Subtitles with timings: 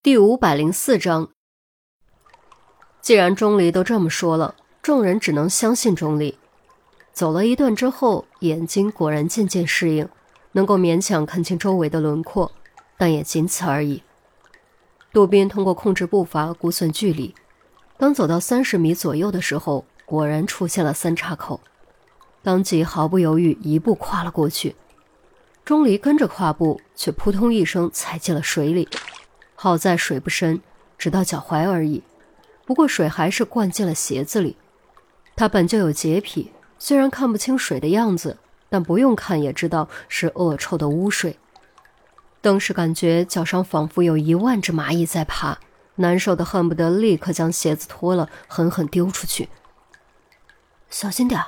[0.00, 1.30] 第五百零四章，
[3.02, 6.38] 既然钟离都这么说了，众人只能相信钟离。
[7.12, 10.08] 走了一段之后，眼睛果然渐渐适应，
[10.52, 12.52] 能够勉强看清周围的轮廓，
[12.96, 14.04] 但也仅此而已。
[15.12, 17.34] 杜宾通过控制步伐估算距离，
[17.98, 21.60] 当走到三十米左右的时候，果然出现了三岔口，
[22.40, 24.76] 当即毫不犹豫一步跨了过去。
[25.64, 28.88] 钟离跟着跨步，却扑通一声踩进了水里。
[29.60, 30.60] 好在水不深，
[30.96, 32.04] 只到脚踝而已。
[32.64, 34.56] 不过水还是灌进了鞋子里。
[35.34, 41.40] 他本就有洁癖，虽然看不清水的样子，但不用看也知道是恶臭的污水。
[42.40, 45.58] 当时感觉脚上仿佛有一万只蚂蚁在爬，
[45.96, 49.48] 难受的恨不得立刻将鞋子脱了，狠狠丢出去。
[50.88, 51.42] 小心点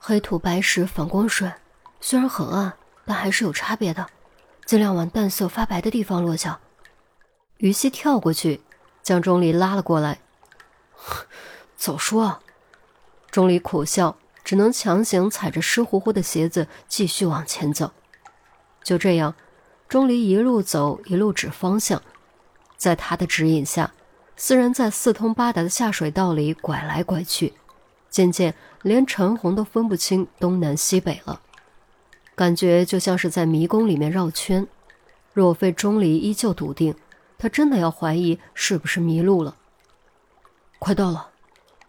[0.00, 1.52] 黑土白石反光水，
[2.00, 2.72] 虽然很暗，
[3.04, 4.04] 但还是有差别的。
[4.64, 6.58] 尽量往淡色发白的地方落脚。
[7.58, 8.60] 于西跳过去，
[9.02, 10.18] 将钟离拉了过来。
[11.76, 12.40] 早说！
[13.30, 17.92] 钟离苦笑，只能强行踩着湿乎乎的鞋子继续往前走。
[18.82, 19.34] 就这样，
[19.88, 22.02] 钟离一路走一路指方向，
[22.76, 23.92] 在他的指引下，
[24.36, 27.54] 四人在四通八达的下水道里拐来拐去，
[28.10, 31.40] 渐渐连陈红都分不清东南西北了，
[32.34, 34.66] 感觉就像是在迷宫里面绕圈。
[35.32, 36.94] 若非钟离依旧笃定。
[37.38, 39.56] 他真的要怀疑是不是迷路了。
[40.78, 41.30] 快到了，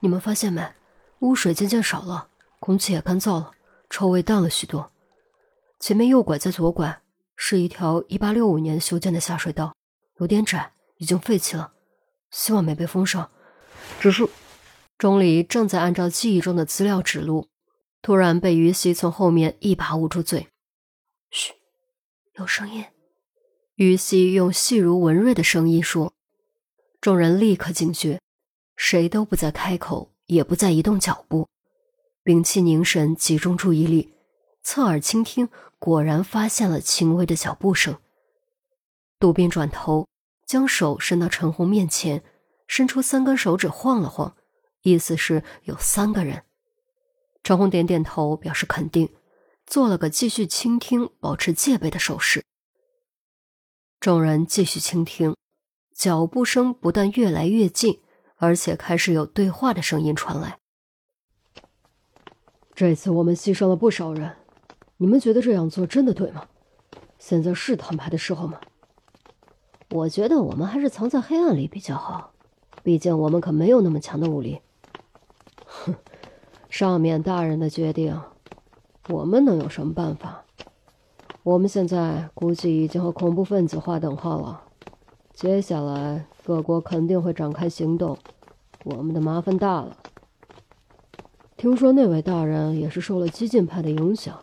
[0.00, 0.74] 你们发现没？
[1.20, 2.28] 污水渐渐少了，
[2.60, 3.52] 空气也干燥了，
[3.88, 4.90] 臭味淡了许多。
[5.80, 7.00] 前面右拐再左拐，
[7.36, 9.74] 是一条一八六五年修建的下水道，
[10.18, 11.72] 有点窄，已经废弃了，
[12.30, 13.30] 希望没被封上。
[14.00, 14.28] 只是，
[14.98, 17.48] 钟离正在按照记忆中的资料指路，
[18.02, 20.48] 突然被于西从后面一把捂住嘴
[21.30, 21.54] ：“嘘，
[22.34, 22.84] 有声音。”
[23.76, 26.12] 于西用细如蚊蚋的声音说
[27.00, 28.20] ：“众人立刻警觉，
[28.76, 31.48] 谁都不再开口，也不再移动脚步，
[32.22, 34.14] 屏气凝神，集中注意力，
[34.62, 35.48] 侧耳倾听。
[35.80, 37.98] 果然发现了轻微的脚步声。
[39.18, 40.08] 杜宾转头，
[40.46, 42.22] 将手伸到陈红面前，
[42.66, 44.34] 伸出三根手指晃了晃，
[44.80, 46.44] 意思是有三个人。
[47.42, 49.10] 陈红点点头，表示肯定，
[49.66, 52.44] 做了个继续倾听、保持戒备的手势。”
[54.04, 55.34] 众人继续倾听，
[55.94, 58.02] 脚步声不但越来越近，
[58.36, 60.58] 而且开始有对话的声音传来。
[62.74, 64.36] 这次我们牺牲了不少人，
[64.98, 66.46] 你们觉得这样做真的对吗？
[67.18, 68.60] 现在是摊牌的时候吗？
[69.88, 72.34] 我觉得我们还是藏在黑暗里比较好，
[72.82, 74.60] 毕竟我们可没有那么强的武力。
[75.64, 75.94] 哼，
[76.68, 78.20] 上面大人的决定，
[79.08, 80.43] 我们能有什么办法？
[81.44, 84.62] 我们现在估计已经和恐怖分子划等号了，
[85.34, 88.16] 接下来各国肯定会展开行动，
[88.82, 89.98] 我们的麻烦大了。
[91.58, 94.40] 听说那位大人也是受了激进派的影响，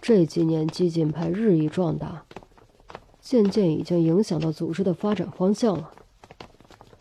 [0.00, 2.24] 这几年激进派日益壮大，
[3.20, 5.92] 渐渐已经影响到组织的发展方向了。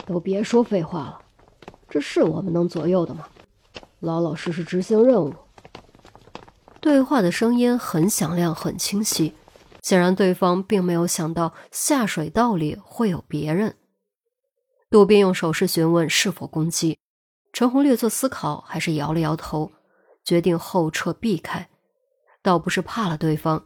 [0.05, 1.19] 都别说废话了，
[1.89, 3.25] 这是我们能左右的吗？
[4.01, 5.33] 老老实实执行任务。
[6.85, 9.33] 对话的声音很响亮，很清晰。
[9.81, 13.75] 显然，对方并没有想到下水道里会有别人。
[14.91, 16.99] 杜宾用手势询问是否攻击，
[17.51, 19.71] 陈红略作思考，还是摇了摇头，
[20.23, 21.67] 决定后撤避开。
[22.43, 23.65] 倒不是怕了对方，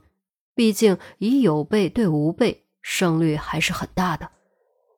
[0.55, 4.29] 毕竟以有备对无备，胜率还是很大的。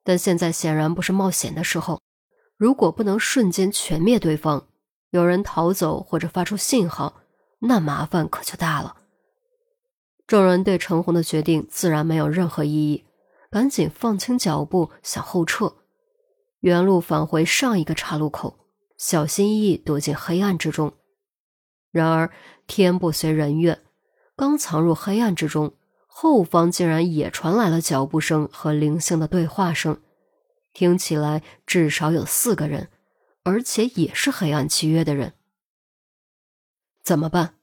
[0.04, 2.00] 但现在显然不是冒险的时候。
[2.56, 4.68] 如果不能瞬间全灭对方，
[5.10, 7.21] 有人逃走或者发出信号。
[7.62, 8.96] 那麻烦可就大了。
[10.26, 13.04] 众人对陈红的决定自然没有任何异议，
[13.50, 15.74] 赶紧放轻脚步向后撤，
[16.60, 18.58] 原路返回上一个岔路口，
[18.96, 20.92] 小心翼翼躲进黑暗之中。
[21.90, 22.30] 然而
[22.66, 23.80] 天不随人愿，
[24.34, 25.74] 刚藏入黑暗之中，
[26.06, 30.00] 后方竟然也传来了脚步声和零星的对话声，
[30.72, 32.88] 听起来至少有四个人，
[33.44, 35.34] 而且也是黑暗契约的人。
[37.02, 37.54] 怎么办？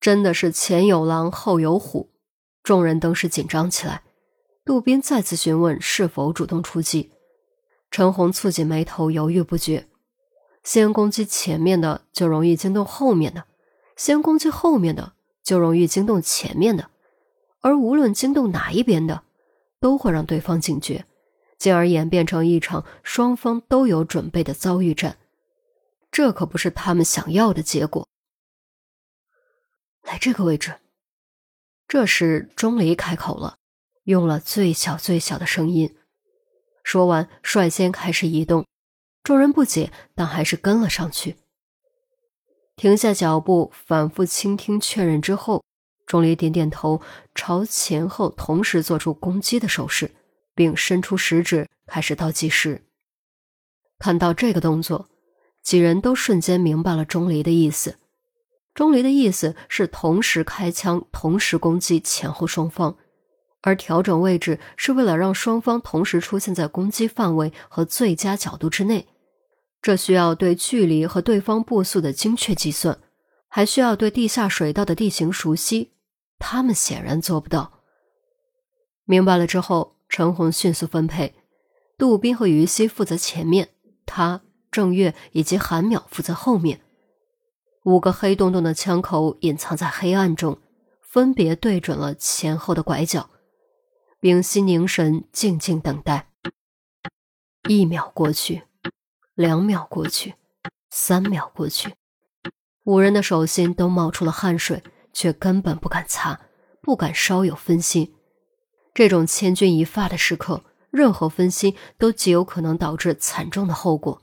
[0.00, 2.10] 真的是前有狼后有虎，
[2.62, 4.02] 众人登时紧张起来。
[4.64, 7.10] 杜宾再次询问是否主动出击，
[7.90, 9.88] 陈红蹙紧眉头，犹豫不决。
[10.62, 13.42] 先攻击前面的，就容易惊动后面的；
[13.96, 16.90] 先攻击后面的，就容易惊动前面的。
[17.60, 19.22] 而无论惊动哪一边的，
[19.80, 21.06] 都会让对方警觉，
[21.58, 25.16] 进而演变成一场双方都有准备的遭遇战。
[26.10, 28.06] 这可不是他们想要的结果。
[30.02, 30.76] 来这个位置。
[31.86, 33.56] 这时钟离开口了，
[34.04, 35.96] 用了最小最小的声音，
[36.84, 38.64] 说完，率先开始移动。
[39.22, 41.36] 众人不解，但还是跟了上去。
[42.76, 45.62] 停下脚步，反复倾听确认之后，
[46.06, 47.02] 钟离点点头，
[47.34, 50.12] 朝前后同时做出攻击的手势，
[50.54, 52.86] 并伸出食指开始倒计时。
[53.98, 55.10] 看到这个动作，
[55.62, 57.98] 几人都瞬间明白了钟离的意思。
[58.74, 62.96] 钟离的意思是同时开枪，同时攻击前后双方，
[63.62, 69.08] 而调整位置是为了让双方同时出现在攻击范围和最佳角度之内。
[69.82, 72.98] 这需要对距离和对方步速的精确计算，
[73.48, 75.92] 还需要对地下水道的地形熟悉。
[76.38, 77.80] 他们显然做不到。
[79.04, 81.34] 明白了之后，陈红迅速分配，
[81.98, 83.70] 杜宾和于西负责前面，
[84.06, 86.80] 他、郑月以及韩淼负责后面。
[87.84, 90.58] 五个黑洞洞的枪口隐藏在黑暗中，
[91.00, 93.30] 分别对准了前后的拐角。
[94.20, 96.28] 屏息凝神，静静等待。
[97.68, 98.62] 一秒过去。
[99.34, 100.34] 两秒过去，
[100.90, 101.94] 三秒过去，
[102.84, 104.82] 五人的手心都冒出了汗水，
[105.14, 106.38] 却根本不敢擦，
[106.82, 108.12] 不敢稍有分心。
[108.92, 114.20] 这种千钧一发的时刻，任何分心都极有可能导致惨重的后果。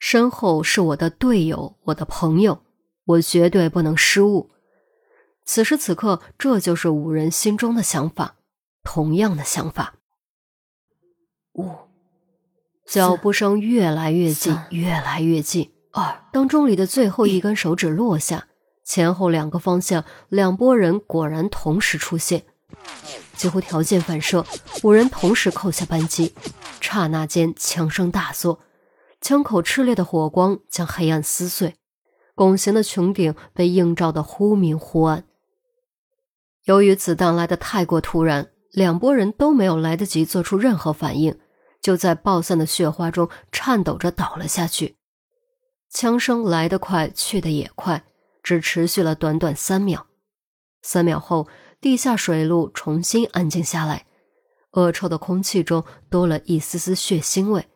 [0.00, 2.62] 身后是我的队友，我的朋友，
[3.04, 4.50] 我绝对不能失误。
[5.44, 8.36] 此时此刻，这就是五人心中的想法，
[8.82, 9.94] 同样的想法。
[11.52, 11.70] 五。
[12.86, 15.70] 脚步声越来越近，越来越近。
[15.92, 18.48] 二，当钟离的最后一根手指落下，
[18.84, 22.42] 前后两个方向，两拨人果然同时出现，
[23.36, 24.44] 几乎条件反射，
[24.82, 26.34] 五人同时扣下扳机。
[26.80, 28.58] 刹那间，枪声大作，
[29.20, 31.76] 枪口炽烈的火光将黑暗撕碎，
[32.34, 35.24] 拱形的穹顶被映照得忽明忽暗。
[36.64, 41.38] 由于子弹来得太过突然，两拨人都没有来得及做出任何反应。
[41.82, 44.96] 就在爆散的血花中颤抖着倒了下去，
[45.88, 48.04] 枪声来得快，去得也快，
[48.42, 50.06] 只持续了短短三秒。
[50.82, 51.48] 三秒后，
[51.80, 54.04] 地下水路重新安静下来，
[54.72, 57.66] 恶臭的空气中多了一丝丝血腥味，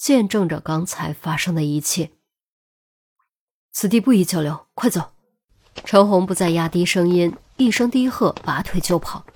[0.00, 2.12] 见证着刚才发生的一切。
[3.70, 5.12] 此地不宜久留，快走！
[5.84, 9.26] 陈红不再压低声音，一声低喝，拔腿就跑，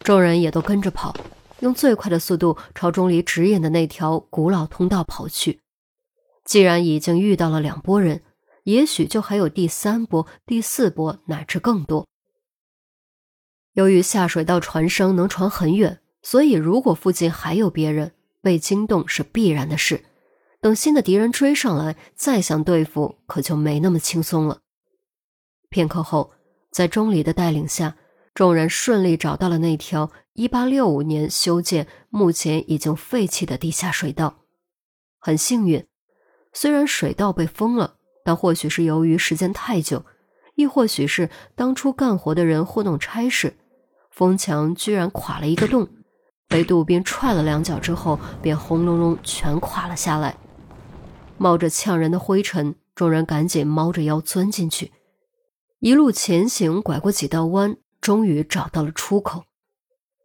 [0.00, 1.14] 众人也都跟着跑。
[1.60, 5.60] 用最快的速度朝钟离指引的那条古老通道跑去。
[6.44, 8.24] 既然已经遇到了两拨人，
[8.64, 12.08] 也许就还有第三波、第四波，乃至更多。
[13.74, 18.12] 由于下水道传声能传很远，所以如果附近还有别人
[18.42, 20.04] 被惊动是必然的事。
[20.60, 24.60] 等新的敌人追上来，再想对付可就没那么轻松了。
[25.70, 26.32] 片刻后，
[26.70, 27.96] 在钟离的带领下。
[28.34, 34.44] 众人顺利找到了那条1865年修建、目前已经废弃的地下水道。
[35.18, 35.86] 很幸运，
[36.54, 40.06] 虽然水道被封了，但或许是由于时间太久，
[40.54, 43.58] 亦或许是当初干活的人糊弄差事，
[44.10, 45.90] 封墙居然垮了一个洞，
[46.48, 50.36] 被杜宾踹了两脚之后，便轰隆隆全垮了下来。
[51.38, 54.92] 冒着呛人的灰尘，众人赶紧猫着腰钻进去，
[55.80, 57.76] 一路前行，拐过几道弯。
[58.00, 59.44] 终于找到了出口，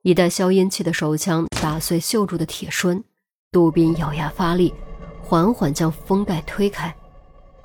[0.02, 3.04] 一袋消音器的手枪打碎锈住的铁栓。
[3.52, 4.74] 杜宾咬牙发力，
[5.22, 6.96] 缓缓将封盖推开，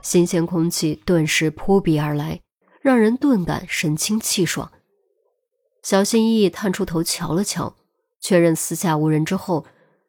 [0.03, 2.43] 新鲜空气顿时扑鼻而来，
[2.83, 4.71] 让人顿感神清气爽。
[5.83, 7.75] 小心翼翼探出头瞧了瞧，
[8.23, 9.67] 确认四下无人之后，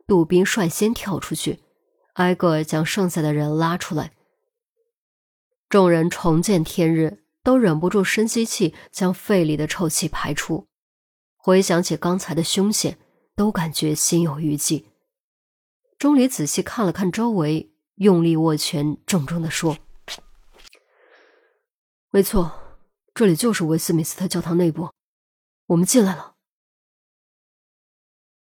[0.08, 1.60] 杜宾率先跳出去，
[2.14, 4.14] 挨个将剩下的人拉出来。
[5.68, 7.20] 众人重见天日。
[7.46, 10.70] 都忍不住深吸气，将肺里的臭气排出。
[11.36, 12.98] 回想起刚才的凶险，
[13.36, 14.86] 都感觉心有余悸。
[16.00, 19.78] 钟离仔细看了看周围，用力握拳，郑重地说
[22.12, 22.50] ：“没错，
[23.14, 24.92] 这里就是维斯敏斯特教堂内部，
[25.66, 26.33] 我们进来了。”